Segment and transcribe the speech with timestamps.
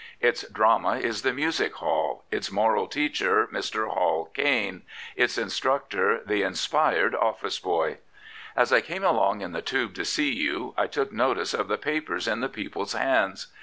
[0.19, 3.87] Its drama is the music hall; its moral teacher Mr.
[3.87, 4.81] Hall Caine;
[5.15, 7.99] its instructor the inspired office boy.
[8.55, 11.77] As I came along in the Tube to see you, I took notice of the
[11.77, 13.49] papers in the people's hands.